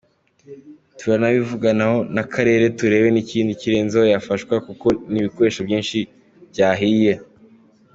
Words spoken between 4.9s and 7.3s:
n’ibikoresho byinshi byahiye.